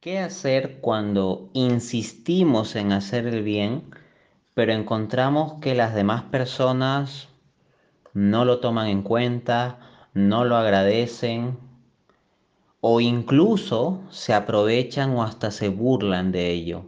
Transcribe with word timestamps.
¿Qué 0.00 0.18
hacer 0.18 0.80
cuando 0.80 1.50
insistimos 1.52 2.74
en 2.74 2.90
hacer 2.90 3.26
el 3.26 3.42
bien, 3.42 3.94
pero 4.54 4.72
encontramos 4.72 5.60
que 5.60 5.74
las 5.74 5.94
demás 5.94 6.22
personas 6.22 7.28
no 8.14 8.46
lo 8.46 8.60
toman 8.60 8.86
en 8.86 9.02
cuenta, 9.02 9.78
no 10.14 10.46
lo 10.46 10.56
agradecen 10.56 11.58
o 12.80 13.02
incluso 13.02 14.00
se 14.08 14.32
aprovechan 14.32 15.10
o 15.10 15.22
hasta 15.22 15.50
se 15.50 15.68
burlan 15.68 16.32
de 16.32 16.50
ello? 16.50 16.86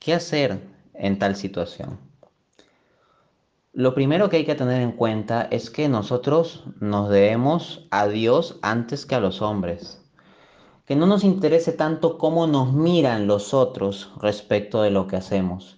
¿Qué 0.00 0.12
hacer 0.12 0.60
en 0.94 1.20
tal 1.20 1.36
situación? 1.36 2.00
Lo 3.72 3.94
primero 3.94 4.28
que 4.28 4.38
hay 4.38 4.44
que 4.44 4.56
tener 4.56 4.82
en 4.82 4.90
cuenta 4.90 5.46
es 5.52 5.70
que 5.70 5.88
nosotros 5.88 6.64
nos 6.80 7.10
debemos 7.10 7.86
a 7.92 8.08
Dios 8.08 8.58
antes 8.60 9.06
que 9.06 9.14
a 9.14 9.20
los 9.20 9.40
hombres 9.40 10.00
que 10.90 10.96
no 10.96 11.06
nos 11.06 11.22
interese 11.22 11.70
tanto 11.70 12.18
cómo 12.18 12.48
nos 12.48 12.72
miran 12.72 13.28
los 13.28 13.54
otros 13.54 14.10
respecto 14.20 14.82
de 14.82 14.90
lo 14.90 15.06
que 15.06 15.14
hacemos. 15.14 15.76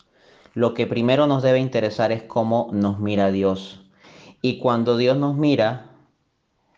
Lo 0.54 0.72
que 0.72 0.86
primero 0.86 1.26
nos 1.26 1.42
debe 1.42 1.58
interesar 1.58 2.12
es 2.12 2.22
cómo 2.22 2.70
nos 2.72 2.98
mira 2.98 3.30
Dios. 3.30 3.82
Y 4.40 4.58
cuando 4.58 4.96
Dios 4.96 5.18
nos 5.18 5.36
mira, 5.36 5.90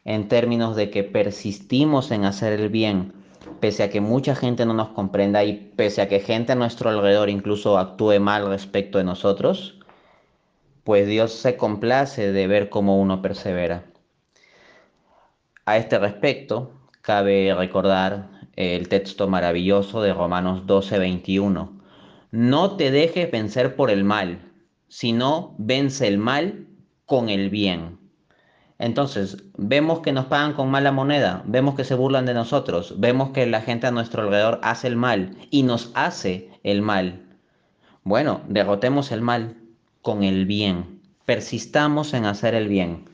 en 0.05 0.27
términos 0.27 0.75
de 0.75 0.91
que 0.91 1.05
persistimos 1.05 2.11
en 2.11 2.25
hacer 2.25 2.59
el 2.59 2.71
bien, 2.71 3.13
pese 3.61 3.85
a 3.85 3.91
que 3.91 4.01
mucha 4.01 4.35
gente 4.35 4.67
no 4.67 4.75
nos 4.75 4.89
comprenda 4.89 5.45
y 5.45 5.73
pese 5.77 6.03
a 6.03 6.09
que 6.09 6.19
gente 6.19 6.51
a 6.51 6.57
nuestro 6.57 6.91
alrededor 6.91 7.31
incluso 7.31 7.79
actúe 7.79 8.19
mal 8.19 8.49
respecto 8.49 8.99
de 8.99 9.05
nosotros, 9.05 9.79
pues 10.83 11.07
Dios 11.07 11.33
se 11.35 11.57
complace 11.57 12.33
de 12.33 12.49
ver 12.49 12.69
cómo 12.69 13.01
uno 13.01 13.23
persevera. 13.23 13.85
A 15.67 15.77
este 15.77 16.01
respecto, 16.01 16.73
cabe 17.05 17.55
recordar 17.55 18.31
el 18.57 18.89
texto 18.89 19.29
maravilloso 19.29 20.01
de 20.01 20.15
Romanos 20.15 20.67
12, 20.67 20.99
21. 20.99 21.81
No 22.31 22.77
te 22.77 22.91
dejes 22.91 23.31
vencer 23.31 23.77
por 23.77 23.91
el 23.91 24.05
mal, 24.05 24.41
sino 24.89 25.55
vence 25.59 26.09
el 26.09 26.17
mal 26.17 26.67
con 27.05 27.29
el 27.29 27.51
bien. 27.51 27.99
Entonces, 28.79 29.37
vemos 29.59 30.01
que 30.01 30.13
nos 30.13 30.25
pagan 30.27 30.55
con 30.55 30.71
mala 30.71 30.93
moneda, 30.93 31.43
vemos 31.45 31.75
que 31.75 31.85
se 31.85 31.95
burlan 31.95 32.25
de 32.25 32.33
nosotros, 32.33 32.95
vemos 32.99 33.31
que 33.31 33.45
la 33.45 33.61
gente 33.61 33.87
a 33.87 33.91
nuestro 33.91 34.23
alrededor 34.23 34.59
hace 34.63 34.89
el 34.89 34.97
mal 34.97 35.37
y 35.51 35.63
nos 35.63 35.93
hace 35.95 36.51
el 36.63 36.81
mal. 36.81 37.21
Bueno, 38.03 38.41
derrotemos 38.49 39.13
el 39.13 39.21
mal 39.21 39.59
con 40.01 40.23
el 40.25 40.47
bien, 40.47 41.03
persistamos 41.27 42.15
en 42.15 42.25
hacer 42.25 42.55
el 42.55 42.69
bien. 42.69 43.11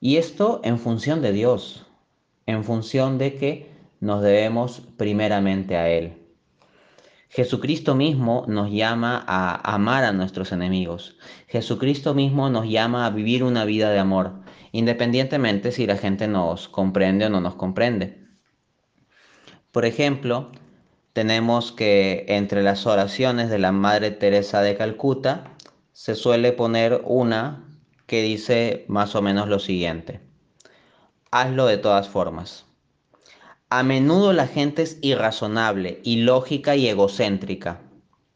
Y 0.00 0.18
esto 0.18 0.60
en 0.64 0.78
función 0.78 1.22
de 1.22 1.32
Dios, 1.32 1.86
en 2.50 2.64
función 2.64 3.18
de 3.18 3.36
que 3.36 3.70
nos 4.00 4.22
debemos 4.22 4.82
primeramente 4.96 5.76
a 5.76 5.88
Él. 5.88 6.16
Jesucristo 7.28 7.94
mismo 7.94 8.44
nos 8.48 8.70
llama 8.72 9.24
a 9.26 9.74
amar 9.74 10.02
a 10.02 10.12
nuestros 10.12 10.50
enemigos. 10.50 11.16
Jesucristo 11.46 12.12
mismo 12.12 12.50
nos 12.50 12.68
llama 12.68 13.06
a 13.06 13.10
vivir 13.10 13.44
una 13.44 13.64
vida 13.64 13.90
de 13.90 14.00
amor, 14.00 14.32
independientemente 14.72 15.70
si 15.70 15.86
la 15.86 15.96
gente 15.96 16.26
nos 16.26 16.68
comprende 16.68 17.26
o 17.26 17.30
no 17.30 17.40
nos 17.40 17.54
comprende. 17.54 18.26
Por 19.70 19.84
ejemplo, 19.84 20.50
tenemos 21.12 21.70
que 21.70 22.24
entre 22.28 22.64
las 22.64 22.86
oraciones 22.86 23.48
de 23.48 23.60
la 23.60 23.70
Madre 23.70 24.10
Teresa 24.10 24.60
de 24.62 24.76
Calcuta 24.76 25.44
se 25.92 26.16
suele 26.16 26.50
poner 26.52 27.02
una 27.04 27.64
que 28.06 28.22
dice 28.22 28.84
más 28.88 29.14
o 29.14 29.22
menos 29.22 29.48
lo 29.48 29.60
siguiente 29.60 30.29
hazlo 31.30 31.66
de 31.66 31.78
todas 31.78 32.08
formas. 32.08 32.66
A 33.68 33.82
menudo 33.84 34.32
la 34.32 34.48
gente 34.48 34.82
es 34.82 34.98
irrazonable, 35.00 36.00
ilógica 36.02 36.74
y 36.74 36.88
egocéntrica. 36.88 37.82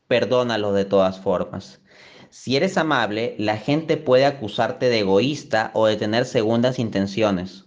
Perdónalo 0.06 0.73
de 0.73 0.84
todas 0.84 1.19
formas. 1.19 1.81
Si 2.31 2.56
eres 2.56 2.78
amable, 2.78 3.34
la 3.39 3.56
gente 3.56 3.97
puede 3.97 4.27
acusarte 4.27 4.89
de 4.89 5.01
egoísta 5.01 5.73
o 5.74 5.86
de 5.86 5.96
tener 5.96 6.24
segundas 6.24 6.79
intenciones. 6.79 7.64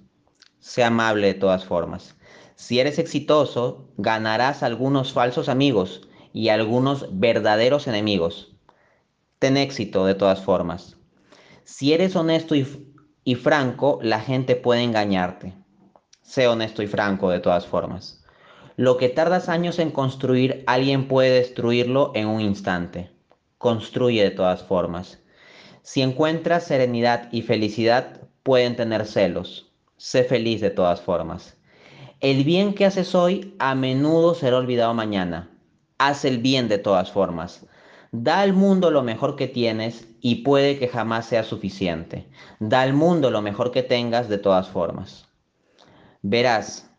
Sé 0.60 0.84
amable 0.84 1.28
de 1.28 1.34
todas 1.34 1.66
formas. 1.66 2.16
Si 2.56 2.80
eres 2.80 2.98
exitoso, 2.98 3.92
ganarás 3.98 4.64
algunos 4.64 5.12
falsos 5.12 5.50
amigos 5.50 6.08
y 6.34 6.50
algunos 6.50 7.08
verdaderos 7.20 7.88
enemigos. 7.88 8.56
Ten 9.40 9.58
éxito 9.58 10.06
de 10.06 10.16
todas 10.16 10.42
formas. 10.42 10.98
Si 11.66 11.94
eres 11.94 12.16
honesto 12.16 12.56
y 12.56 12.87
y 13.28 13.36
franco, 13.36 14.00
la 14.02 14.22
gente 14.22 14.56
puede 14.56 14.84
engañarte. 14.84 15.54
Sé 16.22 16.48
honesto 16.48 16.82
y 16.82 16.88
franco 16.88 17.30
de 17.30 17.42
todas 17.42 17.68
formas. 17.68 18.24
Lo 18.78 18.96
que 18.96 19.10
tardas 19.10 19.50
años 19.50 19.80
en 19.80 19.92
construir, 19.92 20.64
alguien 20.66 21.10
puede 21.10 21.32
destruirlo 21.32 22.14
en 22.16 22.30
un 22.30 22.40
instante. 22.40 23.12
Construye 23.58 24.24
de 24.24 24.32
todas 24.32 24.64
formas. 24.64 25.20
Si 25.82 26.02
encuentras 26.02 26.64
serenidad 26.64 27.28
y 27.34 27.42
felicidad, 27.42 28.22
pueden 28.44 28.78
tener 28.78 29.06
celos. 29.06 29.74
Sé 29.98 30.24
feliz 30.24 30.62
de 30.62 30.70
todas 30.70 31.02
formas. 31.02 31.58
El 32.22 32.46
bien 32.46 32.74
que 32.74 32.86
haces 32.86 33.14
hoy 33.14 33.58
a 33.60 33.76
menudo 33.76 34.36
será 34.36 34.56
olvidado 34.56 34.94
mañana. 34.94 35.52
Haz 35.98 36.24
el 36.24 36.38
bien 36.38 36.70
de 36.70 36.78
todas 36.78 37.12
formas. 37.12 37.66
Da 38.20 38.40
al 38.40 38.54
mundo 38.54 38.90
lo 38.90 39.04
mejor 39.04 39.36
que 39.36 39.48
tienes 39.48 40.08
y 40.22 40.38
puede 40.38 40.80
que 40.80 40.88
jamás 40.88 41.28
sea 41.28 41.44
suficiente. 41.44 42.26
Da 42.60 42.82
al 42.82 42.94
mundo 42.94 43.30
lo 43.30 43.44
mejor 43.44 43.72
que 43.72 43.84
tengas 43.84 44.28
de 44.28 44.40
todas 44.40 44.70
formas. 44.70 45.28
Verás, 46.24 46.90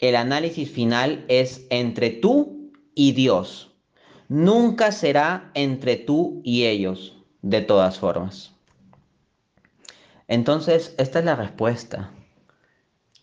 el 0.00 0.14
análisis 0.16 0.70
final 0.70 1.24
es 1.28 1.66
entre 1.70 2.10
tú 2.10 2.72
y 2.94 3.12
Dios. 3.12 3.72
Nunca 4.28 4.92
será 4.92 5.50
entre 5.54 5.96
tú 5.96 6.42
y 6.44 6.66
ellos, 6.66 7.16
de 7.40 7.62
todas 7.62 7.98
formas. 7.98 8.52
Entonces, 10.28 10.94
esta 10.98 11.20
es 11.20 11.24
la 11.24 11.36
respuesta. 11.36 12.10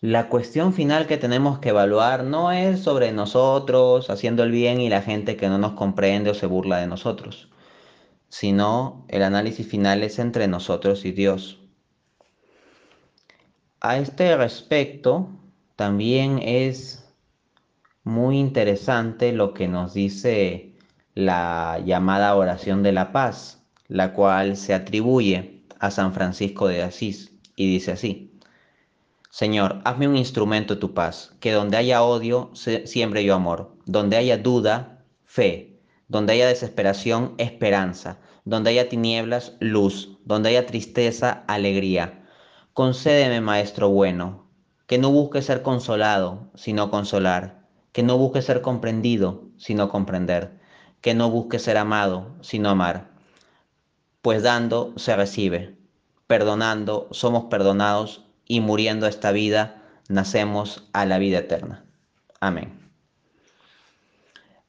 La 0.03 0.27
cuestión 0.27 0.73
final 0.73 1.07
que 1.07 1.15
tenemos 1.15 1.59
que 1.59 1.69
evaluar 1.69 2.25
no 2.25 2.51
es 2.51 2.81
sobre 2.81 3.13
nosotros 3.13 4.09
haciendo 4.09 4.43
el 4.43 4.51
bien 4.51 4.81
y 4.81 4.89
la 4.89 5.01
gente 5.01 5.37
que 5.37 5.47
no 5.47 5.57
nos 5.57 5.75
comprende 5.75 6.29
o 6.29 6.33
se 6.33 6.45
burla 6.45 6.79
de 6.79 6.87
nosotros, 6.87 7.47
sino 8.27 9.05
el 9.07 9.23
análisis 9.23 9.65
final 9.65 10.03
es 10.03 10.19
entre 10.19 10.49
nosotros 10.49 11.05
y 11.05 11.13
Dios. 11.13 11.61
A 13.79 13.97
este 13.97 14.35
respecto, 14.35 15.29
también 15.77 16.39
es 16.43 17.09
muy 18.03 18.39
interesante 18.39 19.31
lo 19.31 19.53
que 19.53 19.69
nos 19.69 19.93
dice 19.93 20.73
la 21.15 21.79
llamada 21.85 22.35
oración 22.35 22.83
de 22.83 22.91
la 22.91 23.13
paz, 23.13 23.63
la 23.87 24.11
cual 24.11 24.57
se 24.57 24.73
atribuye 24.73 25.63
a 25.79 25.91
San 25.91 26.13
Francisco 26.13 26.67
de 26.67 26.83
Asís 26.83 27.31
y 27.55 27.71
dice 27.71 27.93
así. 27.93 28.32
Señor, 29.33 29.81
hazme 29.83 30.07
un 30.07 30.15
instrumento 30.15 30.75
de 30.75 30.79
tu 30.79 30.93
paz, 30.93 31.33
que 31.39 31.53
donde 31.53 31.75
haya 31.75 32.03
odio, 32.03 32.51
siembre 32.53 33.23
yo 33.23 33.33
amor, 33.33 33.75
donde 33.87 34.15
haya 34.15 34.37
duda, 34.37 35.03
fe, 35.25 35.81
donde 36.07 36.33
haya 36.33 36.47
desesperación, 36.47 37.33
esperanza, 37.39 38.19
donde 38.45 38.69
haya 38.69 38.89
tinieblas, 38.89 39.53
luz, 39.59 40.19
donde 40.23 40.49
haya 40.49 40.67
tristeza, 40.67 41.45
alegría. 41.47 42.27
Concédeme, 42.73 43.41
Maestro 43.41 43.89
bueno, 43.89 44.51
que 44.85 44.99
no 44.99 45.09
busque 45.09 45.41
ser 45.41 45.63
consolado, 45.63 46.51
sino 46.53 46.91
consolar, 46.91 47.65
que 47.91 48.03
no 48.03 48.19
busque 48.19 48.43
ser 48.43 48.61
comprendido, 48.61 49.45
sino 49.57 49.89
comprender, 49.89 50.59
que 51.01 51.15
no 51.15 51.31
busque 51.31 51.57
ser 51.57 51.77
amado, 51.77 52.35
sino 52.41 52.69
amar. 52.69 53.09
Pues 54.21 54.43
dando 54.43 54.93
se 54.97 55.15
recibe, 55.15 55.75
perdonando 56.27 57.07
somos 57.09 57.45
perdonados 57.45 58.27
y 58.53 58.59
muriendo 58.59 59.07
esta 59.07 59.31
vida, 59.31 59.81
nacemos 60.09 60.87
a 60.93 61.07
la 61.07 61.17
vida 61.17 61.39
eterna. 61.39 61.83
Amén. 62.39 62.91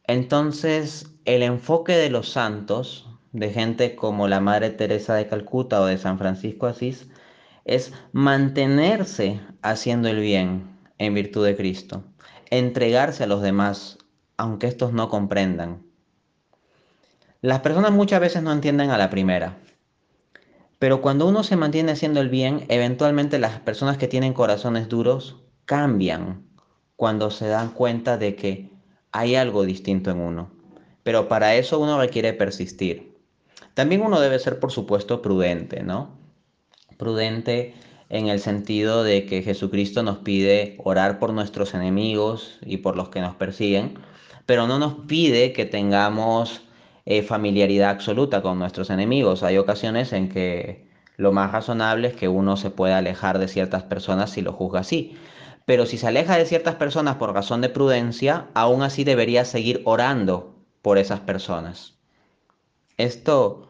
Entonces, 0.06 1.10
el 1.26 1.42
enfoque 1.42 1.92
de 1.92 2.08
los 2.08 2.30
santos, 2.30 3.06
de 3.32 3.50
gente 3.50 3.94
como 3.94 4.26
la 4.26 4.40
Madre 4.40 4.70
Teresa 4.70 5.14
de 5.16 5.28
Calcuta 5.28 5.82
o 5.82 5.84
de 5.84 5.98
San 5.98 6.16
Francisco 6.16 6.66
Asís, 6.66 7.08
es 7.66 7.92
mantenerse 8.12 9.42
haciendo 9.60 10.08
el 10.08 10.20
bien 10.20 10.78
en 10.96 11.12
virtud 11.12 11.44
de 11.44 11.54
Cristo, 11.54 12.04
entregarse 12.48 13.24
a 13.24 13.26
los 13.26 13.42
demás, 13.42 13.98
aunque 14.38 14.66
estos 14.66 14.94
no 14.94 15.10
comprendan. 15.10 15.82
Las 17.42 17.60
personas 17.60 17.92
muchas 17.92 18.20
veces 18.20 18.42
no 18.42 18.50
entienden 18.50 18.88
a 18.88 18.96
la 18.96 19.10
primera, 19.10 19.58
pero 20.84 21.00
cuando 21.00 21.26
uno 21.26 21.44
se 21.44 21.56
mantiene 21.56 21.92
haciendo 21.92 22.20
el 22.20 22.28
bien, 22.28 22.66
eventualmente 22.68 23.38
las 23.38 23.58
personas 23.58 23.96
que 23.96 24.06
tienen 24.06 24.34
corazones 24.34 24.86
duros 24.86 25.36
cambian 25.64 26.46
cuando 26.94 27.30
se 27.30 27.48
dan 27.48 27.70
cuenta 27.70 28.18
de 28.18 28.36
que 28.36 28.70
hay 29.10 29.34
algo 29.34 29.64
distinto 29.64 30.10
en 30.10 30.20
uno. 30.20 30.50
Pero 31.02 31.26
para 31.26 31.54
eso 31.54 31.78
uno 31.78 31.98
requiere 31.98 32.34
persistir. 32.34 33.16
También 33.72 34.02
uno 34.02 34.20
debe 34.20 34.38
ser, 34.38 34.60
por 34.60 34.72
supuesto, 34.72 35.22
prudente, 35.22 35.82
¿no? 35.82 36.18
Prudente 36.98 37.72
en 38.10 38.28
el 38.28 38.38
sentido 38.38 39.04
de 39.04 39.24
que 39.24 39.40
Jesucristo 39.40 40.02
nos 40.02 40.18
pide 40.18 40.76
orar 40.84 41.18
por 41.18 41.32
nuestros 41.32 41.72
enemigos 41.72 42.58
y 42.60 42.76
por 42.76 42.94
los 42.94 43.08
que 43.08 43.22
nos 43.22 43.36
persiguen, 43.36 43.94
pero 44.44 44.66
no 44.66 44.78
nos 44.78 45.06
pide 45.06 45.54
que 45.54 45.64
tengamos 45.64 46.60
familiaridad 47.26 47.90
absoluta 47.90 48.42
con 48.42 48.58
nuestros 48.58 48.90
enemigos. 48.90 49.42
Hay 49.42 49.58
ocasiones 49.58 50.12
en 50.12 50.28
que 50.28 50.88
lo 51.16 51.32
más 51.32 51.52
razonable 51.52 52.08
es 52.08 52.14
que 52.14 52.28
uno 52.28 52.56
se 52.56 52.70
pueda 52.70 52.98
alejar 52.98 53.38
de 53.38 53.48
ciertas 53.48 53.82
personas 53.82 54.30
si 54.30 54.42
lo 54.42 54.52
juzga 54.52 54.80
así. 54.80 55.16
Pero 55.66 55.86
si 55.86 55.96
se 55.96 56.08
aleja 56.08 56.36
de 56.36 56.46
ciertas 56.46 56.74
personas 56.76 57.16
por 57.16 57.32
razón 57.32 57.60
de 57.60 57.68
prudencia, 57.68 58.48
aún 58.54 58.82
así 58.82 59.04
debería 59.04 59.44
seguir 59.44 59.82
orando 59.84 60.54
por 60.82 60.98
esas 60.98 61.20
personas. 61.20 61.94
Esto 62.96 63.68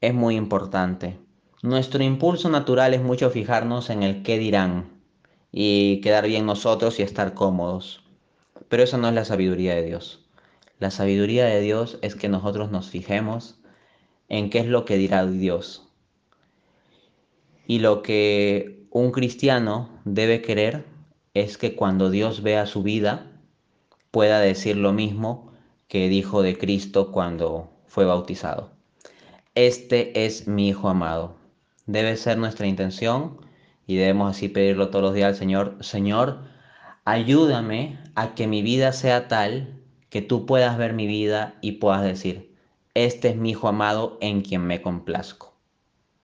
es 0.00 0.14
muy 0.14 0.36
importante. 0.36 1.18
Nuestro 1.62 2.02
impulso 2.02 2.48
natural 2.48 2.94
es 2.94 3.02
mucho 3.02 3.30
fijarnos 3.30 3.90
en 3.90 4.02
el 4.02 4.22
qué 4.22 4.38
dirán 4.38 5.00
y 5.52 6.00
quedar 6.00 6.26
bien 6.26 6.46
nosotros 6.46 6.98
y 6.98 7.02
estar 7.02 7.34
cómodos. 7.34 8.04
Pero 8.68 8.82
eso 8.82 8.98
no 8.98 9.08
es 9.08 9.14
la 9.14 9.24
sabiduría 9.24 9.74
de 9.74 9.82
Dios. 9.84 10.23
La 10.78 10.90
sabiduría 10.90 11.46
de 11.46 11.60
Dios 11.60 11.98
es 12.02 12.14
que 12.14 12.28
nosotros 12.28 12.70
nos 12.70 12.90
fijemos 12.90 13.60
en 14.28 14.50
qué 14.50 14.58
es 14.58 14.66
lo 14.66 14.84
que 14.84 14.96
dirá 14.96 15.26
Dios. 15.26 15.88
Y 17.66 17.78
lo 17.78 18.02
que 18.02 18.86
un 18.90 19.10
cristiano 19.10 19.88
debe 20.04 20.42
querer 20.42 20.84
es 21.32 21.58
que 21.58 21.74
cuando 21.74 22.10
Dios 22.10 22.42
vea 22.42 22.66
su 22.66 22.82
vida 22.82 23.30
pueda 24.10 24.40
decir 24.40 24.76
lo 24.76 24.92
mismo 24.92 25.52
que 25.88 26.08
dijo 26.08 26.42
de 26.42 26.56
Cristo 26.58 27.10
cuando 27.12 27.70
fue 27.86 28.04
bautizado. 28.04 28.72
Este 29.54 30.24
es 30.24 30.48
mi 30.48 30.68
Hijo 30.68 30.88
amado. 30.88 31.36
Debe 31.86 32.16
ser 32.16 32.38
nuestra 32.38 32.66
intención 32.66 33.38
y 33.86 33.96
debemos 33.96 34.36
así 34.36 34.48
pedirlo 34.48 34.90
todos 34.90 35.04
los 35.04 35.14
días 35.14 35.28
al 35.28 35.36
Señor. 35.36 35.76
Señor, 35.80 36.40
ayúdame 37.04 37.98
a 38.14 38.34
que 38.34 38.46
mi 38.46 38.62
vida 38.62 38.92
sea 38.92 39.28
tal 39.28 39.83
que 40.14 40.22
tú 40.22 40.46
puedas 40.46 40.78
ver 40.78 40.92
mi 40.92 41.08
vida 41.08 41.58
y 41.60 41.72
puedas 41.72 42.04
decir, 42.04 42.54
este 42.94 43.30
es 43.30 43.36
mi 43.36 43.50
Hijo 43.50 43.66
amado 43.66 44.16
en 44.20 44.42
quien 44.42 44.64
me 44.64 44.80
complazco. 44.80 45.53